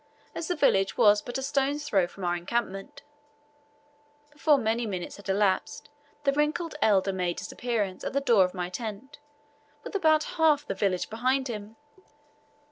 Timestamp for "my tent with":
8.55-9.93